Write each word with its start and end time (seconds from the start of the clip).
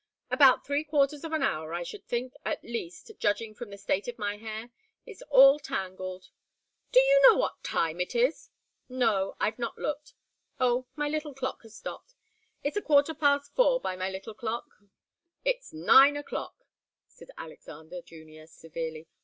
"About 0.31 0.65
three 0.65 0.83
quarters 0.83 1.23
of 1.23 1.31
an 1.31 1.43
hour 1.43 1.75
I 1.75 1.83
should 1.83 2.07
think 2.07 2.33
at 2.43 2.63
least 2.63 3.11
judging 3.19 3.53
from 3.53 3.69
the 3.69 3.77
state 3.77 4.07
of 4.07 4.17
my 4.17 4.37
hair. 4.37 4.71
It's 5.05 5.21
all 5.29 5.59
tangled." 5.59 6.31
"Do 6.91 6.99
you 6.99 7.21
know 7.21 7.37
what 7.37 7.63
time 7.63 8.01
it 8.01 8.15
is?" 8.15 8.49
"No 8.89 9.35
I've 9.39 9.59
not 9.59 9.77
looked. 9.77 10.15
Oh 10.59 10.87
my 10.95 11.07
little 11.07 11.35
clock 11.35 11.61
has 11.61 11.75
stopped. 11.75 12.15
It's 12.63 12.77
a 12.77 12.81
quarter 12.81 13.13
past 13.13 13.53
four 13.53 13.79
by 13.79 13.95
my 13.95 14.09
little 14.09 14.33
clock." 14.33 14.65
"It's 15.45 15.71
nine 15.71 16.17
o'clock," 16.17 16.65
said 17.07 17.29
Alexander 17.37 18.01
Junior, 18.01 18.47
severely. 18.47 19.05